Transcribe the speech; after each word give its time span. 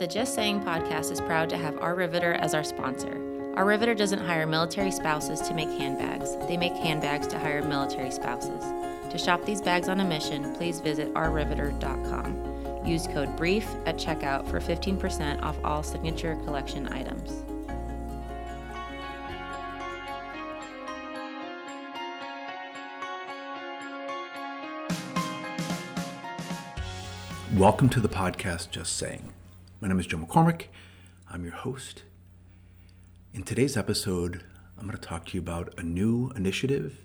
The 0.00 0.06
Just 0.06 0.34
Saying 0.34 0.60
podcast 0.62 1.12
is 1.12 1.20
proud 1.20 1.50
to 1.50 1.58
have 1.58 1.76
Our 1.76 1.94
Riveter 1.94 2.32
as 2.32 2.54
our 2.54 2.64
sponsor. 2.64 3.20
Our 3.54 3.66
Riveter 3.66 3.94
doesn't 3.94 4.24
hire 4.24 4.46
military 4.46 4.90
spouses 4.90 5.42
to 5.42 5.52
make 5.52 5.68
handbags, 5.68 6.38
they 6.48 6.56
make 6.56 6.72
handbags 6.72 7.26
to 7.26 7.38
hire 7.38 7.62
military 7.62 8.10
spouses. 8.10 8.64
To 9.12 9.18
shop 9.18 9.44
these 9.44 9.60
bags 9.60 9.90
on 9.90 10.00
a 10.00 10.04
mission, 10.06 10.54
please 10.54 10.80
visit 10.80 11.12
ourriveter.com. 11.12 12.86
Use 12.86 13.08
code 13.08 13.36
BRIEF 13.36 13.66
at 13.86 13.98
checkout 13.98 14.48
for 14.48 14.58
15% 14.58 15.42
off 15.42 15.58
all 15.62 15.82
signature 15.82 16.34
collection 16.46 16.88
items. 16.88 17.44
Welcome 27.54 27.90
to 27.90 28.00
the 28.00 28.08
podcast 28.08 28.70
Just 28.70 28.96
Saying. 28.96 29.34
My 29.82 29.88
name 29.88 29.98
is 29.98 30.06
Joe 30.06 30.18
McCormick. 30.18 30.64
I'm 31.30 31.42
your 31.42 31.54
host. 31.54 32.02
In 33.32 33.44
today's 33.44 33.78
episode, 33.78 34.44
I'm 34.76 34.86
going 34.86 34.94
to 34.94 35.02
talk 35.02 35.24
to 35.26 35.34
you 35.34 35.40
about 35.40 35.72
a 35.78 35.82
new 35.82 36.30
initiative 36.36 36.98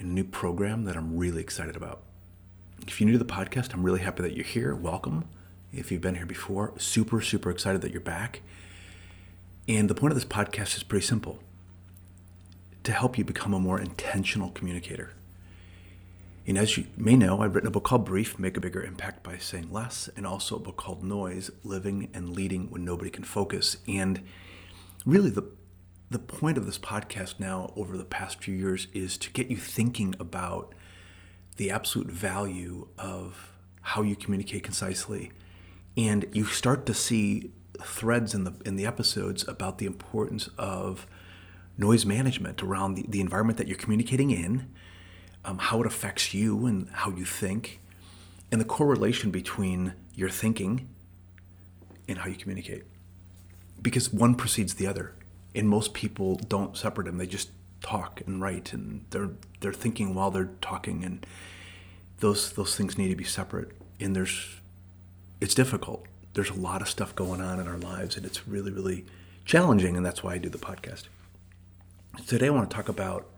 and 0.00 0.08
a 0.08 0.12
new 0.12 0.24
program 0.24 0.86
that 0.86 0.96
I'm 0.96 1.16
really 1.16 1.40
excited 1.40 1.76
about. 1.76 2.02
If 2.84 3.00
you're 3.00 3.06
new 3.06 3.12
to 3.12 3.22
the 3.22 3.32
podcast, 3.32 3.72
I'm 3.72 3.84
really 3.84 4.00
happy 4.00 4.24
that 4.24 4.34
you're 4.34 4.44
here. 4.44 4.74
Welcome. 4.74 5.26
If 5.72 5.92
you've 5.92 6.00
been 6.00 6.16
here 6.16 6.26
before, 6.26 6.72
super, 6.78 7.20
super 7.20 7.50
excited 7.50 7.80
that 7.82 7.92
you're 7.92 8.00
back. 8.00 8.42
And 9.68 9.88
the 9.88 9.94
point 9.94 10.10
of 10.10 10.16
this 10.16 10.24
podcast 10.24 10.76
is 10.76 10.82
pretty 10.82 11.06
simple 11.06 11.38
to 12.82 12.90
help 12.90 13.16
you 13.16 13.24
become 13.24 13.54
a 13.54 13.60
more 13.60 13.80
intentional 13.80 14.50
communicator. 14.50 15.12
And 16.48 16.56
as 16.56 16.76
you 16.76 16.86
may 16.96 17.16
know, 17.16 17.40
I've 17.40 17.56
written 17.56 17.66
a 17.66 17.72
book 17.72 17.82
called 17.82 18.04
Brief 18.04 18.38
Make 18.38 18.56
a 18.56 18.60
Bigger 18.60 18.80
Impact 18.80 19.24
by 19.24 19.36
Saying 19.36 19.72
Less, 19.72 20.08
and 20.16 20.24
also 20.24 20.54
a 20.54 20.60
book 20.60 20.76
called 20.76 21.02
Noise 21.02 21.50
Living 21.64 22.08
and 22.14 22.28
Leading 22.28 22.70
When 22.70 22.84
Nobody 22.84 23.10
Can 23.10 23.24
Focus. 23.24 23.78
And 23.88 24.22
really, 25.04 25.30
the, 25.30 25.42
the 26.08 26.20
point 26.20 26.56
of 26.56 26.64
this 26.64 26.78
podcast 26.78 27.40
now 27.40 27.72
over 27.74 27.96
the 27.96 28.04
past 28.04 28.44
few 28.44 28.54
years 28.54 28.86
is 28.94 29.18
to 29.18 29.30
get 29.32 29.50
you 29.50 29.56
thinking 29.56 30.14
about 30.20 30.72
the 31.56 31.68
absolute 31.68 32.12
value 32.12 32.86
of 32.96 33.52
how 33.80 34.02
you 34.02 34.14
communicate 34.14 34.62
concisely. 34.62 35.32
And 35.96 36.26
you 36.32 36.44
start 36.44 36.86
to 36.86 36.94
see 36.94 37.50
threads 37.82 38.34
in 38.34 38.44
the, 38.44 38.54
in 38.64 38.76
the 38.76 38.86
episodes 38.86 39.46
about 39.48 39.78
the 39.78 39.86
importance 39.86 40.48
of 40.56 41.08
noise 41.76 42.06
management 42.06 42.62
around 42.62 42.94
the, 42.94 43.04
the 43.08 43.20
environment 43.20 43.58
that 43.58 43.66
you're 43.66 43.76
communicating 43.76 44.30
in 44.30 44.68
um, 45.46 45.58
how 45.58 45.80
it 45.80 45.86
affects 45.86 46.34
you 46.34 46.66
and 46.66 46.90
how 46.90 47.10
you 47.10 47.24
think, 47.24 47.80
and 48.50 48.60
the 48.60 48.64
correlation 48.64 49.30
between 49.30 49.94
your 50.14 50.28
thinking 50.28 50.88
and 52.08 52.18
how 52.18 52.28
you 52.28 52.36
communicate. 52.36 52.82
Because 53.80 54.12
one 54.12 54.34
precedes 54.34 54.74
the 54.74 54.86
other, 54.86 55.14
and 55.54 55.68
most 55.68 55.94
people 55.94 56.34
don't 56.34 56.76
separate 56.76 57.04
them. 57.04 57.18
They 57.18 57.26
just 57.26 57.50
talk 57.80 58.20
and 58.26 58.40
write, 58.40 58.72
and 58.72 59.04
they're 59.10 59.30
they're 59.60 59.72
thinking 59.72 60.14
while 60.14 60.32
they're 60.32 60.50
talking, 60.60 61.04
and 61.04 61.24
those 62.18 62.52
those 62.52 62.74
things 62.76 62.98
need 62.98 63.08
to 63.08 63.16
be 63.16 63.24
separate. 63.24 63.70
And 64.00 64.16
there's 64.16 64.60
it's 65.40 65.54
difficult. 65.54 66.06
There's 66.34 66.50
a 66.50 66.54
lot 66.54 66.82
of 66.82 66.88
stuff 66.88 67.14
going 67.14 67.40
on 67.40 67.60
in 67.60 67.68
our 67.68 67.78
lives, 67.78 68.16
and 68.16 68.26
it's 68.26 68.48
really 68.48 68.72
really 68.72 69.04
challenging, 69.44 69.96
and 69.96 70.04
that's 70.04 70.24
why 70.24 70.34
I 70.34 70.38
do 70.38 70.48
the 70.48 70.58
podcast. 70.58 71.04
Today, 72.26 72.46
I 72.46 72.50
want 72.50 72.68
to 72.68 72.74
talk 72.74 72.88
about 72.88 73.28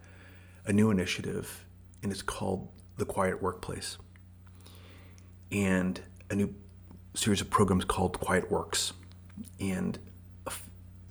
a 0.64 0.72
new 0.72 0.90
initiative 0.90 1.64
and 2.08 2.12
it's 2.14 2.22
called 2.22 2.66
The 2.96 3.04
Quiet 3.04 3.42
Workplace. 3.42 3.98
And 5.52 6.00
a 6.30 6.34
new 6.34 6.54
series 7.12 7.42
of 7.42 7.50
programs 7.50 7.84
called 7.84 8.18
Quiet 8.18 8.50
Works. 8.50 8.94
And 9.60 9.98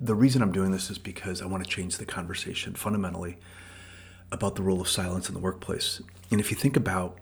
the 0.02 0.16
reason 0.16 0.42
I'm 0.42 0.52
doing 0.52 0.72
this 0.72 0.90
is 0.90 0.98
because 0.98 1.40
I 1.40 1.46
want 1.46 1.64
to 1.64 1.70
change 1.70 1.98
the 1.98 2.06
conversation 2.08 2.74
fundamentally 2.74 3.38
about 4.32 4.56
the 4.56 4.64
role 4.64 4.82
of 4.82 4.90
silence 4.90 5.28
in 5.28 5.36
the 5.36 5.40
workplace. 5.40 6.02
And 6.32 6.40
if 6.40 6.50
you 6.50 6.58
think 6.58 6.76
about 6.76 7.20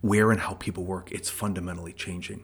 where 0.00 0.32
and 0.32 0.40
how 0.40 0.54
people 0.54 0.82
work, 0.82 1.12
it's 1.12 1.30
fundamentally 1.30 1.92
changing. 1.92 2.42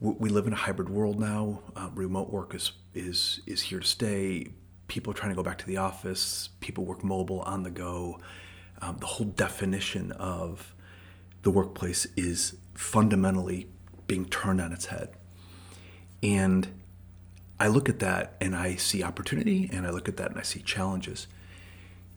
We 0.00 0.28
live 0.28 0.46
in 0.46 0.52
a 0.52 0.56
hybrid 0.56 0.90
world 0.90 1.18
now. 1.18 1.62
Uh, 1.74 1.88
remote 1.94 2.28
work 2.28 2.54
is, 2.54 2.72
is, 2.92 3.40
is 3.46 3.62
here 3.62 3.80
to 3.80 3.86
stay. 3.86 4.48
People 4.86 5.12
are 5.12 5.16
trying 5.16 5.30
to 5.30 5.36
go 5.36 5.42
back 5.42 5.56
to 5.56 5.66
the 5.66 5.78
office. 5.78 6.50
People 6.60 6.84
work 6.84 7.02
mobile, 7.02 7.40
on 7.40 7.62
the 7.62 7.70
go 7.70 8.20
um, 8.80 8.98
the 8.98 9.06
whole 9.06 9.26
definition 9.26 10.12
of 10.12 10.74
the 11.42 11.50
workplace 11.50 12.06
is 12.16 12.56
fundamentally 12.74 13.68
being 14.06 14.26
turned 14.26 14.60
on 14.60 14.72
its 14.72 14.86
head. 14.86 15.10
And 16.22 16.68
I 17.58 17.68
look 17.68 17.88
at 17.88 18.00
that 18.00 18.36
and 18.40 18.54
I 18.54 18.76
see 18.76 19.02
opportunity, 19.02 19.70
and 19.72 19.86
I 19.86 19.90
look 19.90 20.08
at 20.08 20.16
that 20.18 20.30
and 20.30 20.38
I 20.38 20.42
see 20.42 20.60
challenges. 20.60 21.26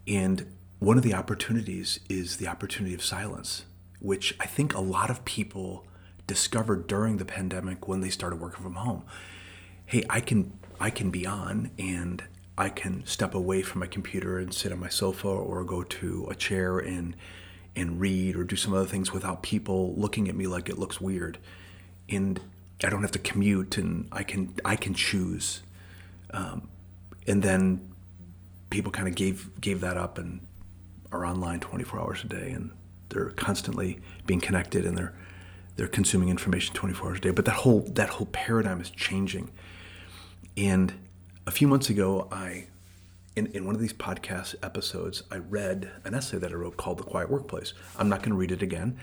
And 0.08 0.46
one 0.80 0.98
of 0.98 1.03
the 1.03 1.14
opportunities 1.14 2.00
is 2.09 2.38
the 2.38 2.48
opportunity 2.48 2.96
of 2.96 3.03
silence, 3.03 3.66
which 4.00 4.36
I 4.40 4.46
think 4.46 4.74
a 4.74 4.81
lot 4.81 5.09
of 5.09 5.25
people 5.25 5.86
discovered 6.25 6.88
during 6.88 7.18
the 7.18 7.25
pandemic 7.25 7.88
when 7.88 8.02
they 8.02 8.09
started 8.09 8.40
working 8.40 8.64
from 8.64 8.75
home. 8.75 9.03
Hey, 9.86 10.03
I 10.09 10.22
can 10.22 10.53
I 10.80 10.90
can 10.90 11.12
be 11.12 11.25
on 11.25 11.72
and 11.78 12.24
I 12.59 12.68
can 12.68 13.06
step 13.06 13.34
away 13.34 13.62
from 13.62 13.80
my 13.80 13.88
computer 13.88 14.38
and 14.38 14.53
sit 14.53 14.74
on 14.74 14.81
my 14.81 14.90
sofa 14.90 15.30
or 15.30 15.64
go 15.64 15.81
to 15.81 16.28
a 16.30 16.36
chair 16.36 16.78
and 16.78 17.16
and 17.74 18.02
read 18.02 18.36
or 18.36 18.44
do 18.44 18.58
some 18.58 18.74
other 18.74 18.86
things 18.86 19.14
without 19.14 19.42
people 19.42 19.94
looking 19.96 20.28
at 20.28 20.36
me 20.36 20.46
like 20.46 20.68
it 20.68 20.78
looks 20.78 21.00
weird. 21.00 21.38
And 22.09 22.42
I 22.84 22.90
don't 22.90 23.02
have 23.02 23.14
to 23.14 23.19
commute 23.19 23.78
and 23.78 24.09
I 24.12 24.24
can 24.24 24.53
I 24.66 24.75
can 24.75 24.94
choose. 24.94 25.62
Um, 26.31 26.68
and 27.25 27.42
then 27.42 27.94
people 28.69 28.92
kind 28.92 29.08
of 29.08 29.16
gave 29.16 29.50
gave 29.62 29.80
that 29.80 29.96
up 29.96 30.18
and 30.18 30.42
are 31.14 31.25
online 31.25 31.62
24 31.62 32.02
hours 32.02 32.24
a 32.25 32.28
day 32.28 32.52
and 32.52 32.72
they're 33.08 33.30
constantly 33.31 34.00
being 34.25 34.42
connected 34.42 34.86
and 34.86 34.98
they're 34.98 35.14
they're 35.78 35.88
consuming 35.88 36.28
information 36.28 36.75
24 36.75 37.08
hours 37.08 37.18
a 37.19 37.22
day. 37.22 37.31
But 37.31 37.46
that 37.46 37.56
whole 37.56 37.86
that 37.92 38.09
whole 38.09 38.28
paradigm 38.28 38.81
is 38.81 38.90
changing. 38.90 39.50
And 40.58 40.94
a 41.50 41.52
few 41.52 41.68
months 41.68 41.90
ago, 41.90 42.28
I, 42.32 42.68
in, 43.36 43.48
in 43.48 43.66
one 43.66 43.74
of 43.74 43.82
these 43.82 43.92
podcast 43.92 44.54
episodes, 44.62 45.24
I 45.32 45.38
read 45.38 45.90
an 46.06 46.14
essay 46.14 46.38
that 46.38 46.52
I 46.52 46.54
wrote 46.54 46.78
called 46.78 47.00
The 47.00 47.04
Quiet 47.04 47.28
Workplace. 47.28 47.74
I'm 47.98 48.08
not 48.08 48.20
going 48.20 48.30
to 48.30 48.36
read 48.36 48.52
it 48.52 48.62
again. 48.62 49.00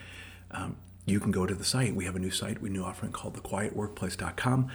Um, 0.52 0.76
you 1.06 1.18
can 1.18 1.32
go 1.32 1.44
to 1.44 1.56
the 1.56 1.64
site. 1.64 1.96
We 1.96 2.04
have 2.04 2.14
a 2.14 2.20
new 2.20 2.30
site, 2.30 2.62
we 2.62 2.68
new 2.68 2.84
offering 2.84 3.10
called 3.10 3.34
thequietworkplace.com. 3.34 4.70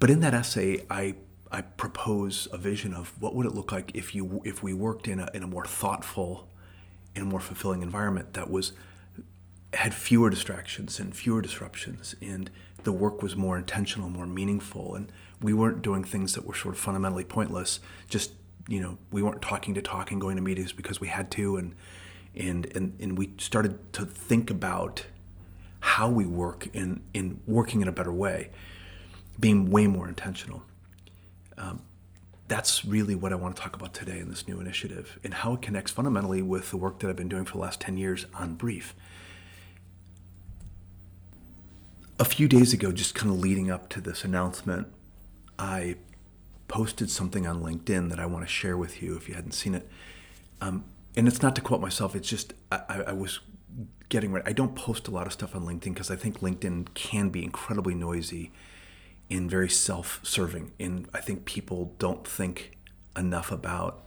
But 0.00 0.10
in 0.10 0.18
that 0.18 0.34
essay, 0.34 0.84
I 0.90 1.14
I 1.52 1.60
propose 1.60 2.48
a 2.52 2.58
vision 2.58 2.92
of 2.92 3.14
what 3.22 3.36
would 3.36 3.46
it 3.46 3.54
look 3.54 3.70
like 3.70 3.92
if 3.94 4.12
you 4.12 4.42
if 4.44 4.64
we 4.64 4.74
worked 4.74 5.06
in 5.06 5.20
a 5.20 5.30
in 5.32 5.44
a 5.44 5.46
more 5.46 5.64
thoughtful, 5.64 6.48
in 7.14 7.22
a 7.22 7.24
more 7.24 7.38
fulfilling 7.38 7.82
environment 7.82 8.32
that 8.32 8.50
was 8.50 8.72
had 9.74 9.94
fewer 9.94 10.28
distractions 10.28 10.98
and 10.98 11.14
fewer 11.14 11.40
disruptions, 11.40 12.16
and 12.20 12.50
the 12.82 12.92
work 12.92 13.22
was 13.22 13.36
more 13.36 13.56
intentional, 13.56 14.08
more 14.08 14.26
meaningful, 14.26 14.96
and 14.96 15.12
we 15.42 15.52
weren't 15.52 15.82
doing 15.82 16.04
things 16.04 16.34
that 16.34 16.46
were 16.46 16.54
sort 16.54 16.74
of 16.74 16.80
fundamentally 16.80 17.24
pointless. 17.24 17.80
Just 18.08 18.32
you 18.68 18.80
know, 18.80 18.98
we 19.12 19.22
weren't 19.22 19.42
talking 19.42 19.74
to 19.74 19.82
talk 19.82 20.10
and 20.10 20.20
going 20.20 20.36
to 20.36 20.42
meetings 20.42 20.72
because 20.72 21.00
we 21.00 21.08
had 21.08 21.30
to, 21.32 21.56
and 21.56 21.74
and 22.34 22.66
and, 22.74 22.96
and 23.00 23.18
we 23.18 23.30
started 23.38 23.92
to 23.94 24.04
think 24.04 24.50
about 24.50 25.06
how 25.80 26.08
we 26.08 26.24
work 26.24 26.68
in 26.72 27.02
in 27.14 27.40
working 27.46 27.82
in 27.82 27.88
a 27.88 27.92
better 27.92 28.12
way, 28.12 28.50
being 29.38 29.70
way 29.70 29.86
more 29.86 30.08
intentional. 30.08 30.62
Um, 31.58 31.82
that's 32.48 32.84
really 32.84 33.14
what 33.14 33.32
I 33.32 33.36
want 33.36 33.56
to 33.56 33.62
talk 33.62 33.74
about 33.74 33.92
today 33.92 34.18
in 34.18 34.28
this 34.28 34.46
new 34.46 34.60
initiative 34.60 35.18
and 35.24 35.34
how 35.34 35.54
it 35.54 35.62
connects 35.62 35.90
fundamentally 35.90 36.42
with 36.42 36.70
the 36.70 36.76
work 36.76 37.00
that 37.00 37.08
I've 37.08 37.16
been 37.16 37.28
doing 37.28 37.44
for 37.44 37.54
the 37.54 37.58
last 37.58 37.80
10 37.80 37.96
years 37.96 38.26
on 38.34 38.54
Brief. 38.54 38.94
A 42.18 42.24
few 42.24 42.48
days 42.48 42.72
ago, 42.72 42.92
just 42.92 43.14
kind 43.14 43.32
of 43.32 43.40
leading 43.40 43.70
up 43.70 43.88
to 43.90 44.00
this 44.00 44.24
announcement, 44.24 44.86
I 45.58 45.96
posted 46.68 47.10
something 47.10 47.46
on 47.46 47.62
LinkedIn 47.62 48.10
that 48.10 48.18
I 48.18 48.26
want 48.26 48.44
to 48.44 48.50
share 48.50 48.76
with 48.76 49.02
you 49.02 49.16
if 49.16 49.28
you 49.28 49.34
hadn't 49.34 49.52
seen 49.52 49.74
it. 49.74 49.88
Um, 50.60 50.84
and 51.16 51.26
it's 51.26 51.42
not 51.42 51.54
to 51.56 51.62
quote 51.62 51.80
myself, 51.80 52.14
it's 52.14 52.28
just 52.28 52.52
I, 52.70 53.04
I 53.08 53.12
was 53.12 53.40
getting 54.08 54.32
ready. 54.32 54.46
I 54.46 54.52
don't 54.52 54.74
post 54.74 55.08
a 55.08 55.10
lot 55.10 55.26
of 55.26 55.32
stuff 55.32 55.54
on 55.54 55.62
LinkedIn 55.62 55.94
because 55.94 56.10
I 56.10 56.16
think 56.16 56.40
LinkedIn 56.40 56.94
can 56.94 57.30
be 57.30 57.42
incredibly 57.42 57.94
noisy 57.94 58.52
and 59.30 59.50
very 59.50 59.68
self 59.68 60.20
serving. 60.22 60.72
And 60.78 61.08
I 61.14 61.20
think 61.20 61.44
people 61.44 61.94
don't 61.98 62.26
think 62.26 62.76
enough 63.16 63.50
about 63.50 64.04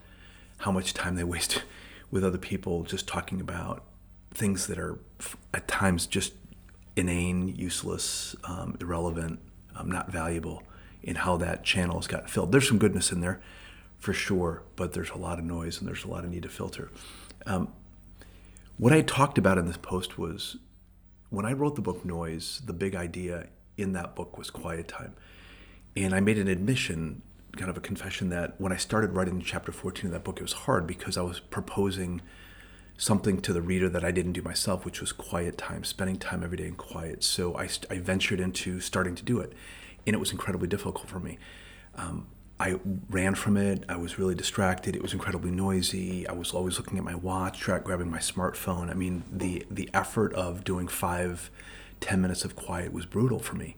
how 0.60 0.72
much 0.72 0.94
time 0.94 1.16
they 1.16 1.24
waste 1.36 1.64
with 2.12 2.24
other 2.24 2.38
people 2.38 2.84
just 2.84 3.08
talking 3.08 3.42
about 3.42 3.84
things 4.32 4.68
that 4.68 4.78
are 4.78 5.00
at 5.54 5.68
times 5.68 6.06
just 6.06 6.34
inane, 6.96 7.48
useless, 7.48 8.36
um, 8.44 8.78
irrelevant, 8.80 9.40
um, 9.76 9.90
not 9.90 10.12
valuable 10.12 10.64
in 11.02 11.16
how 11.16 11.38
that 11.38 11.64
channel 11.64 11.98
has 11.98 12.08
gotten 12.08 12.28
filled. 12.28 12.52
There's 12.52 12.68
some 12.68 12.78
goodness 12.78 13.12
in 13.12 13.22
there 13.22 13.42
for 14.00 14.14
sure, 14.14 14.64
but 14.76 14.94
there's 14.94 15.10
a 15.10 15.18
lot 15.18 15.40
of 15.40 15.46
noise 15.46 15.80
and 15.80 15.88
there's 15.88 16.04
a 16.04 16.08
lot 16.08 16.24
of 16.24 16.30
need 16.30 16.44
to 16.44 16.50
filter. 16.50 16.90
Um, 17.46 17.74
what 18.78 18.94
I 18.94 19.02
talked 19.02 19.38
about 19.38 19.58
in 19.58 19.68
this 19.68 19.78
post 19.78 20.18
was 20.18 20.58
when 21.30 21.46
I 21.46 21.54
wrote 21.54 21.76
the 21.76 21.82
book 21.82 22.06
Noise, 22.06 22.62
the 22.66 22.74
big 22.74 22.96
idea 22.96 23.48
in 23.78 23.94
that 23.94 24.16
book 24.16 24.38
was 24.38 24.50
quiet 24.50 24.88
time. 24.88 25.14
And 25.96 26.14
I 26.14 26.20
made 26.20 26.38
an 26.38 26.48
admission, 26.48 27.22
kind 27.58 27.70
of 27.70 27.78
a 27.78 27.82
confession, 27.82 28.30
that 28.30 28.60
when 28.60 28.72
I 28.72 28.78
started 28.78 29.12
writing 29.12 29.42
chapter 29.42 29.72
14 29.72 30.08
of 30.08 30.12
that 30.12 30.24
book, 30.24 30.38
it 30.38 30.44
was 30.44 30.54
hard 30.54 30.88
because 30.88 31.18
I 31.18 31.22
was 31.22 31.40
proposing 31.40 32.22
something 32.98 33.42
to 33.42 33.54
the 33.54 33.62
reader 33.62 33.90
that 33.90 34.04
I 34.04 34.12
didn't 34.12 34.34
do 34.34 34.42
myself, 34.42 34.86
which 34.86 35.02
was 35.02 35.12
quiet 35.12 35.58
time, 35.58 35.84
spending 35.84 36.18
time 36.18 36.44
every 36.44 36.58
day 36.58 36.68
in 36.68 36.76
quiet. 36.76 37.24
So 37.24 37.56
I, 37.58 37.70
I 37.90 38.00
ventured 38.00 38.40
into 38.40 38.80
starting 38.80 39.16
to 39.16 39.24
do 39.24 39.40
it, 39.40 39.54
and 40.10 40.16
it 40.16 40.20
was 40.20 40.32
incredibly 40.32 40.68
difficult 40.68 41.08
for 41.08 41.20
me. 41.20 41.38
Um, 41.96 42.28
I 42.60 42.80
ran 43.10 43.36
from 43.36 43.56
it. 43.58 43.86
I 43.88 43.96
was 43.96 44.18
really 44.18 44.34
distracted. 44.34 44.96
It 44.96 45.04
was 45.04 45.14
incredibly 45.14 45.52
noisy. 45.52 46.28
I 46.28 46.34
was 46.34 46.52
always 46.52 46.78
looking 46.78 46.98
at 46.98 47.04
my 47.04 47.14
watch, 47.14 47.64
grabbing 47.64 48.10
my 48.10 48.18
smartphone. 48.18 48.90
I 48.90 48.96
mean, 48.96 49.24
the 49.32 49.66
the 49.70 49.88
effort 49.94 50.34
of 50.34 50.64
doing 50.64 50.88
five, 50.88 51.52
ten 52.02 52.22
minutes 52.22 52.44
of 52.44 52.56
quiet 52.56 52.92
was 52.92 53.06
brutal 53.06 53.38
for 53.38 53.56
me 53.56 53.76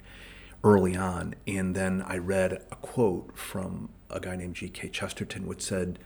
early 0.64 0.96
on. 0.96 1.36
And 1.46 1.76
then 1.76 2.02
I 2.08 2.18
read 2.18 2.54
a 2.72 2.76
quote 2.78 3.38
from 3.38 3.90
a 4.10 4.20
guy 4.20 4.38
named 4.38 4.56
G.K. 4.56 4.90
Chesterton, 4.90 5.46
which 5.48 5.62
said 5.62 6.00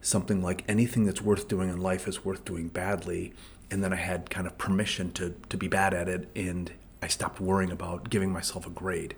something 0.00 0.40
like, 0.40 0.64
"Anything 0.68 1.04
that's 1.04 1.20
worth 1.20 1.48
doing 1.48 1.68
in 1.68 1.80
life 1.80 2.06
is 2.06 2.24
worth 2.24 2.44
doing 2.44 2.68
badly." 2.68 3.34
And 3.68 3.82
then 3.82 3.92
I 3.92 3.96
had 3.96 4.30
kind 4.30 4.46
of 4.46 4.56
permission 4.58 5.10
to 5.12 5.34
to 5.48 5.56
be 5.56 5.66
bad 5.66 5.92
at 5.92 6.08
it, 6.08 6.30
and 6.36 6.70
I 7.02 7.08
stopped 7.08 7.40
worrying 7.40 7.70
about 7.70 8.10
giving 8.10 8.32
myself 8.32 8.66
a 8.66 8.70
grade. 8.70 9.14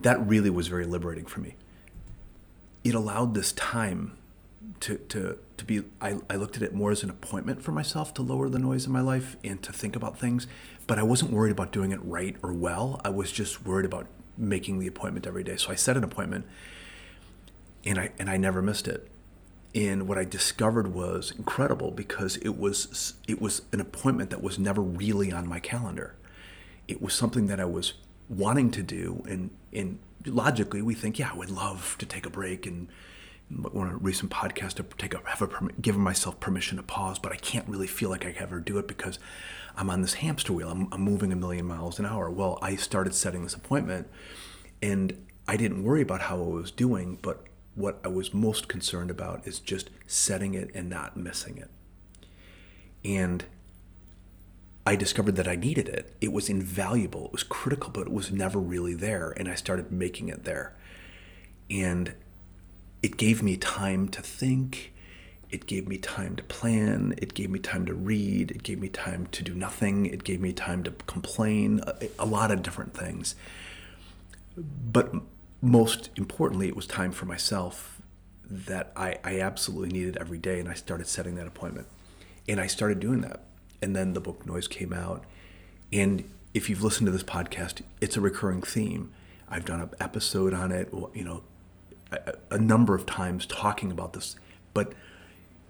That 0.00 0.24
really 0.26 0.50
was 0.50 0.68
very 0.68 0.84
liberating 0.84 1.26
for 1.26 1.40
me 1.40 1.56
it 2.86 2.94
allowed 2.94 3.34
this 3.34 3.52
time 3.52 4.16
to, 4.78 4.96
to, 4.96 5.38
to 5.56 5.64
be, 5.64 5.82
I, 6.00 6.18
I 6.30 6.36
looked 6.36 6.56
at 6.56 6.62
it 6.62 6.72
more 6.72 6.92
as 6.92 7.02
an 7.02 7.10
appointment 7.10 7.62
for 7.62 7.72
myself 7.72 8.14
to 8.14 8.22
lower 8.22 8.48
the 8.48 8.60
noise 8.60 8.86
in 8.86 8.92
my 8.92 9.00
life 9.00 9.36
and 9.42 9.60
to 9.64 9.72
think 9.72 9.96
about 9.96 10.18
things. 10.18 10.46
But 10.86 10.98
I 10.98 11.02
wasn't 11.02 11.32
worried 11.32 11.50
about 11.50 11.72
doing 11.72 11.90
it 11.90 11.98
right 12.04 12.36
or 12.44 12.52
well. 12.52 13.00
I 13.04 13.08
was 13.08 13.32
just 13.32 13.66
worried 13.66 13.86
about 13.86 14.06
making 14.38 14.78
the 14.78 14.86
appointment 14.86 15.26
every 15.26 15.42
day. 15.42 15.56
So 15.56 15.72
I 15.72 15.74
set 15.74 15.96
an 15.96 16.04
appointment 16.04 16.46
and 17.84 17.98
I, 17.98 18.12
and 18.20 18.30
I 18.30 18.36
never 18.36 18.62
missed 18.62 18.86
it. 18.86 19.10
And 19.74 20.06
what 20.06 20.16
I 20.16 20.24
discovered 20.24 20.94
was 20.94 21.32
incredible 21.36 21.90
because 21.90 22.36
it 22.36 22.56
was, 22.56 23.14
it 23.26 23.40
was 23.40 23.62
an 23.72 23.80
appointment 23.80 24.30
that 24.30 24.42
was 24.42 24.60
never 24.60 24.80
really 24.80 25.32
on 25.32 25.48
my 25.48 25.58
calendar. 25.58 26.14
It 26.88 27.02
was 27.02 27.14
something 27.14 27.46
that 27.46 27.60
I 27.60 27.64
was 27.64 27.94
wanting 28.28 28.70
to 28.72 28.82
do 28.82 29.24
and, 29.28 29.50
and 29.72 29.98
logically 30.24 30.82
we 30.82 30.94
think, 30.94 31.18
yeah, 31.18 31.30
I 31.32 31.36
would 31.36 31.50
love 31.50 31.96
to 31.98 32.06
take 32.06 32.26
a 32.26 32.30
break 32.30 32.66
and 32.66 32.88
on 33.74 33.88
a 33.88 33.96
recent 33.96 34.30
podcast 34.32 34.74
to 34.74 34.82
take 34.98 35.14
a 35.14 35.20
have 35.24 35.42
a 35.42 35.48
give 35.80 35.96
myself 35.96 36.40
permission 36.40 36.78
to 36.78 36.82
pause, 36.82 37.18
but 37.18 37.32
I 37.32 37.36
can't 37.36 37.68
really 37.68 37.86
feel 37.86 38.10
like 38.10 38.26
I 38.26 38.34
ever 38.38 38.58
do 38.58 38.78
it 38.78 38.88
because 38.88 39.18
I'm 39.76 39.88
on 39.88 40.02
this 40.02 40.14
hamster 40.14 40.52
wheel. 40.52 40.68
I'm, 40.68 40.88
I'm 40.90 41.02
moving 41.02 41.32
a 41.32 41.36
million 41.36 41.66
miles 41.66 41.98
an 41.98 42.06
hour. 42.06 42.30
Well, 42.30 42.58
I 42.60 42.76
started 42.76 43.14
setting 43.14 43.44
this 43.44 43.54
appointment, 43.54 44.08
and 44.82 45.24
I 45.46 45.56
didn't 45.56 45.84
worry 45.84 46.02
about 46.02 46.22
how 46.22 46.36
I 46.42 46.46
was 46.46 46.70
doing, 46.72 47.18
but 47.22 47.44
what 47.76 48.00
I 48.02 48.08
was 48.08 48.34
most 48.34 48.68
concerned 48.68 49.10
about 49.10 49.46
is 49.46 49.60
just 49.60 49.90
setting 50.06 50.54
it 50.54 50.70
and 50.74 50.90
not 50.90 51.16
missing 51.16 51.58
it. 51.58 51.70
And 53.04 53.44
I 54.86 54.94
discovered 54.94 55.34
that 55.34 55.48
I 55.48 55.56
needed 55.56 55.88
it. 55.88 56.14
It 56.20 56.32
was 56.32 56.48
invaluable. 56.48 57.26
It 57.26 57.32
was 57.32 57.42
critical, 57.42 57.90
but 57.90 58.06
it 58.06 58.12
was 58.12 58.30
never 58.30 58.60
really 58.60 58.94
there. 58.94 59.34
And 59.36 59.48
I 59.48 59.56
started 59.56 59.90
making 59.90 60.28
it 60.28 60.44
there. 60.44 60.74
And 61.68 62.14
it 63.02 63.16
gave 63.16 63.42
me 63.42 63.56
time 63.56 64.08
to 64.10 64.22
think. 64.22 64.92
It 65.50 65.66
gave 65.66 65.88
me 65.88 65.98
time 65.98 66.36
to 66.36 66.44
plan. 66.44 67.14
It 67.18 67.34
gave 67.34 67.50
me 67.50 67.58
time 67.58 67.84
to 67.86 67.94
read. 67.94 68.52
It 68.52 68.62
gave 68.62 68.78
me 68.78 68.88
time 68.88 69.26
to 69.32 69.42
do 69.42 69.54
nothing. 69.54 70.06
It 70.06 70.22
gave 70.22 70.40
me 70.40 70.52
time 70.52 70.84
to 70.84 70.92
complain. 71.08 71.80
A, 71.84 72.08
a 72.20 72.26
lot 72.26 72.52
of 72.52 72.62
different 72.62 72.94
things. 72.94 73.34
But 74.56 75.12
most 75.60 76.10
importantly, 76.14 76.68
it 76.68 76.76
was 76.76 76.86
time 76.86 77.10
for 77.10 77.26
myself 77.26 78.00
that 78.48 78.92
I, 78.94 79.18
I 79.24 79.40
absolutely 79.40 79.88
needed 79.88 80.16
every 80.18 80.38
day. 80.38 80.60
And 80.60 80.68
I 80.68 80.74
started 80.74 81.08
setting 81.08 81.34
that 81.34 81.48
appointment. 81.48 81.88
And 82.48 82.60
I 82.60 82.68
started 82.68 83.00
doing 83.00 83.22
that 83.22 83.42
and 83.82 83.94
then 83.94 84.12
the 84.12 84.20
book 84.20 84.46
Noise 84.46 84.68
came 84.68 84.92
out. 84.92 85.24
And 85.92 86.28
if 86.54 86.68
you've 86.70 86.82
listened 86.82 87.06
to 87.06 87.12
this 87.12 87.22
podcast, 87.22 87.82
it's 88.00 88.16
a 88.16 88.20
recurring 88.20 88.62
theme. 88.62 89.12
I've 89.48 89.64
done 89.64 89.80
an 89.80 89.90
episode 90.00 90.54
on 90.54 90.72
it, 90.72 90.92
you 91.14 91.24
know, 91.24 91.42
a, 92.10 92.34
a 92.50 92.58
number 92.58 92.94
of 92.94 93.06
times 93.06 93.46
talking 93.46 93.90
about 93.90 94.12
this. 94.12 94.36
But 94.74 94.92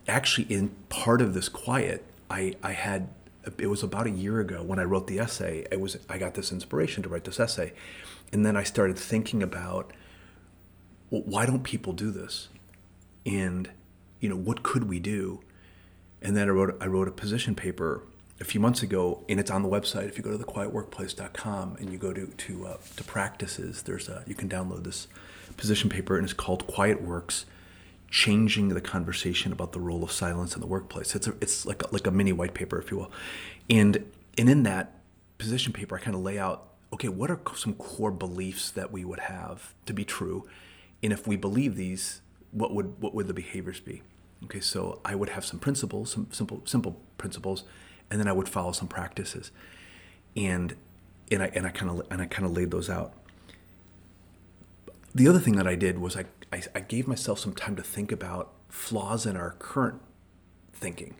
actually, 0.09 0.53
in 0.53 0.71
part 0.89 1.21
of 1.21 1.35
this 1.35 1.49
quiet, 1.49 2.05
I, 2.31 2.55
I 2.63 2.73
had 2.73 3.09
it 3.59 3.69
was 3.69 3.83
about 3.83 4.07
a 4.07 4.11
year 4.11 4.41
ago 4.41 4.63
when 4.63 4.79
I 4.79 4.85
wrote 4.85 5.07
the 5.07 5.19
essay. 5.19 5.67
It 5.71 5.81
was 5.81 5.99
I 6.09 6.19
got 6.19 6.35
this 6.35 6.53
inspiration 6.53 7.03
to 7.05 7.09
write 7.09 7.25
this 7.25 7.39
essay, 7.39 7.73
and 8.33 8.45
then 8.45 8.57
I 8.57 8.63
started 8.63 8.99
thinking 8.99 9.43
about 9.43 9.93
well, 11.11 11.23
why 11.25 11.47
don't 11.47 11.63
people 11.63 11.93
do 11.93 12.11
this, 12.11 12.49
and 13.25 13.71
you 14.21 14.29
know 14.29 14.37
what 14.37 14.63
could 14.63 14.89
we 14.89 14.99
do, 14.99 15.41
and 16.23 16.37
then 16.37 16.49
I 16.49 16.53
wrote 16.53 16.77
I 16.81 16.87
wrote 16.87 17.09
a 17.09 17.13
position 17.13 17.55
paper 17.55 18.03
a 18.41 18.45
few 18.45 18.61
months 18.61 18.83
ago, 18.83 19.25
and 19.29 19.41
it's 19.41 19.51
on 19.51 19.63
the 19.63 19.69
website. 19.69 20.09
If 20.09 20.19
you 20.19 20.25
go 20.25 20.37
to 20.37 20.43
thequietworkplace.com 20.43 21.77
and 21.79 21.91
you 21.91 21.99
go 21.99 22.13
to 22.13 22.27
to 22.27 22.67
uh, 22.67 22.77
to 22.97 23.05
practices, 23.05 23.83
there's 23.83 24.09
a 24.09 24.25
you 24.27 24.35
can 24.35 24.49
download 24.49 24.85
this 24.85 25.09
position 25.57 25.89
paper, 25.89 26.17
and 26.17 26.25
it's 26.25 26.33
called 26.33 26.67
Quiet 26.67 27.03
Works: 27.03 27.47
Changing 28.11 28.69
the 28.69 28.81
Conversation 28.81 29.53
About 29.53 29.73
the 29.73 29.81
Role 29.81 30.05
of 30.05 30.13
Silence 30.13 30.55
in 30.55 30.61
the 30.61 30.67
Workplace. 30.67 31.15
It's 31.15 31.27
a, 31.27 31.35
it's 31.41 31.65
like 31.67 31.83
a, 31.83 31.89
like 31.93 32.07
a 32.07 32.11
mini 32.11 32.33
white 32.33 32.55
paper, 32.55 32.79
if 32.79 32.91
you 32.91 32.99
will, 32.99 33.13
and 33.71 34.05
and 34.37 34.51
in 34.51 34.63
that 34.65 35.01
position 35.39 35.73
paper, 35.73 35.97
I 35.97 36.01
kind 36.01 36.15
of 36.15 36.23
lay 36.23 36.39
out 36.39 36.65
okay, 36.93 37.09
what 37.09 37.31
are 37.31 37.41
some 37.57 37.75
core 37.75 38.13
beliefs 38.13 38.71
that 38.71 38.93
we 38.93 39.05
would 39.05 39.19
have 39.19 39.75
to 39.87 39.93
be 39.93 40.05
true, 40.05 40.47
and 41.03 41.13
if 41.13 41.27
we 41.27 41.37
believe 41.37 41.77
these, 41.77 42.21
what 42.53 42.73
would 42.75 43.01
what 43.01 43.15
would 43.15 43.27
the 43.27 43.35
behaviors 43.35 43.81
be? 43.81 44.03
Okay, 44.45 44.61
so 44.61 45.01
I 45.05 45.15
would 45.15 45.31
have 45.31 45.45
some 45.45 45.59
principles, 45.59 46.13
some 46.13 46.29
simple 46.31 46.63
simple 46.65 47.01
principles, 47.19 47.65
and 48.11 48.21
then 48.21 48.29
I 48.29 48.33
would 48.33 48.49
follow 48.49 48.73
some 48.73 48.89
practices, 48.89 49.51
and 50.37 50.77
and 51.31 51.43
I 51.43 51.47
and 51.55 51.67
I 51.67 51.71
kind 51.71 51.91
of 51.91 52.07
and 52.11 52.21
I 52.21 52.27
kind 52.27 52.45
of 52.45 52.53
laid 52.53 52.71
those 52.71 52.91
out. 52.91 53.15
The 55.15 55.29
other 55.29 55.41
thing 55.41 55.57
that 55.57 55.67
I 55.67 55.77
did 55.77 55.99
was 55.99 56.15
I, 56.15 56.27
I, 56.53 56.63
I 56.75 56.81
gave 56.81 57.09
myself 57.09 57.39
some 57.39 57.55
time 57.55 57.75
to 57.77 57.83
think 57.83 58.13
about 58.13 58.53
flaws 58.69 59.25
in 59.25 59.35
our 59.35 59.53
current 59.53 60.03
thinking 60.75 61.15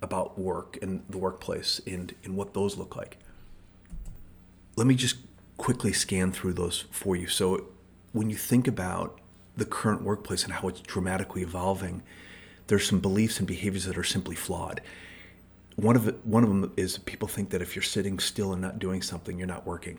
about 0.00 0.38
work 0.38 0.78
and 0.80 1.04
the 1.10 1.18
workplace 1.18 1.80
and, 1.86 2.14
and 2.24 2.34
what 2.34 2.54
those 2.54 2.78
look 2.78 2.96
like. 2.96 3.18
Let 4.76 4.86
me 4.86 4.94
just 4.94 5.16
quickly 5.58 5.92
scan 5.92 6.32
through 6.32 6.54
those 6.54 6.84
for 6.90 7.14
you. 7.14 7.26
So, 7.26 7.66
when 8.12 8.30
you 8.30 8.36
think 8.36 8.66
about 8.66 9.20
the 9.54 9.66
current 9.66 10.02
workplace 10.02 10.44
and 10.44 10.54
how 10.54 10.68
it's 10.68 10.80
dramatically 10.80 11.42
evolving, 11.42 12.02
there's 12.66 12.86
some 12.86 13.00
beliefs 13.00 13.38
and 13.38 13.46
behaviors 13.46 13.84
that 13.84 13.98
are 13.98 14.04
simply 14.04 14.34
flawed. 14.34 14.80
One 15.76 15.96
of 15.96 16.24
one 16.24 16.42
of 16.42 16.48
them 16.48 16.72
is 16.76 16.98
people 16.98 17.28
think 17.28 17.50
that 17.50 17.62
if 17.62 17.76
you're 17.76 17.82
sitting 17.82 18.18
still 18.18 18.52
and 18.52 18.62
not 18.62 18.78
doing 18.78 19.02
something, 19.02 19.38
you're 19.38 19.46
not 19.46 19.66
working. 19.66 19.98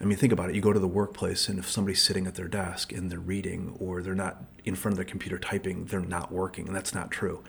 I 0.00 0.04
mean, 0.04 0.16
think 0.16 0.32
about 0.32 0.50
it. 0.50 0.54
You 0.54 0.60
go 0.60 0.72
to 0.72 0.78
the 0.78 0.86
workplace, 0.86 1.48
and 1.48 1.58
if 1.58 1.68
somebody's 1.68 2.02
sitting 2.02 2.26
at 2.26 2.36
their 2.36 2.46
desk 2.46 2.92
and 2.92 3.10
they're 3.10 3.18
reading, 3.18 3.76
or 3.80 4.00
they're 4.00 4.14
not 4.14 4.44
in 4.64 4.76
front 4.76 4.92
of 4.92 4.96
their 4.96 5.04
computer 5.04 5.38
typing, 5.38 5.86
they're 5.86 6.00
not 6.00 6.30
working, 6.30 6.68
and 6.68 6.76
that's 6.76 6.94
not 6.94 7.10
true. 7.10 7.42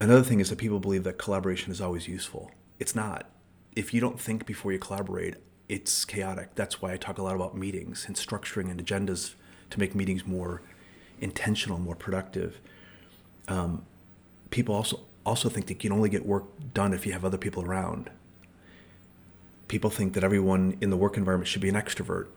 Another 0.00 0.22
thing 0.22 0.40
is 0.40 0.50
that 0.50 0.58
people 0.58 0.80
believe 0.80 1.04
that 1.04 1.18
collaboration 1.18 1.70
is 1.70 1.80
always 1.80 2.08
useful. 2.08 2.50
It's 2.80 2.96
not. 2.96 3.30
If 3.76 3.94
you 3.94 4.00
don't 4.00 4.18
think 4.18 4.44
before 4.44 4.72
you 4.72 4.78
collaborate, 4.78 5.36
it's 5.68 6.04
chaotic. 6.04 6.56
That's 6.56 6.82
why 6.82 6.92
I 6.92 6.96
talk 6.96 7.18
a 7.18 7.22
lot 7.22 7.36
about 7.36 7.56
meetings 7.56 8.06
and 8.08 8.16
structuring 8.16 8.70
and 8.70 8.84
agendas 8.84 9.34
to 9.68 9.78
make 9.78 9.94
meetings 9.94 10.26
more 10.26 10.62
intentional, 11.20 11.78
more 11.78 11.94
productive 11.94 12.60
um, 13.50 13.84
people 14.50 14.74
also 14.74 15.00
also 15.26 15.50
think 15.50 15.66
that 15.66 15.74
you 15.74 15.90
can 15.90 15.92
only 15.92 16.08
get 16.08 16.24
work 16.24 16.44
done 16.72 16.94
if 16.94 17.04
you 17.04 17.12
have 17.12 17.24
other 17.24 17.36
people 17.36 17.62
around. 17.62 18.10
People 19.68 19.90
think 19.90 20.14
that 20.14 20.24
everyone 20.24 20.78
in 20.80 20.88
the 20.88 20.96
work 20.96 21.16
environment 21.16 21.46
should 21.46 21.60
be 21.60 21.68
an 21.68 21.74
extrovert. 21.74 22.28